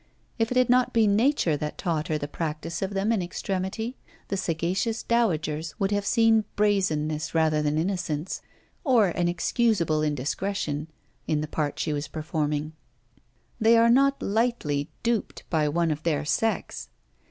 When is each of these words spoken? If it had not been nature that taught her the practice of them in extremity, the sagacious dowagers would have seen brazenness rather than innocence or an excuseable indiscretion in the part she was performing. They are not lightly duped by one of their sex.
If 0.39 0.49
it 0.49 0.57
had 0.57 0.67
not 0.67 0.93
been 0.93 1.15
nature 1.15 1.55
that 1.57 1.77
taught 1.77 2.07
her 2.07 2.17
the 2.17 2.27
practice 2.27 2.81
of 2.81 2.95
them 2.95 3.11
in 3.11 3.21
extremity, 3.21 3.97
the 4.29 4.35
sagacious 4.35 5.03
dowagers 5.03 5.75
would 5.77 5.91
have 5.91 6.07
seen 6.07 6.45
brazenness 6.55 7.35
rather 7.35 7.61
than 7.61 7.77
innocence 7.77 8.41
or 8.83 9.09
an 9.09 9.27
excuseable 9.27 10.01
indiscretion 10.01 10.87
in 11.27 11.41
the 11.41 11.47
part 11.47 11.77
she 11.77 11.93
was 11.93 12.07
performing. 12.07 12.73
They 13.59 13.77
are 13.77 13.91
not 13.91 14.23
lightly 14.23 14.89
duped 15.03 15.43
by 15.51 15.69
one 15.69 15.91
of 15.91 16.01
their 16.01 16.25
sex. 16.25 16.89